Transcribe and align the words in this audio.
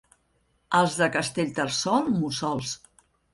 Els 0.79 0.95
de 1.01 1.09
Castellterçol, 1.17 2.09
mussols. 2.23 2.73